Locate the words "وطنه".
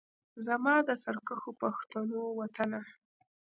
2.39-2.81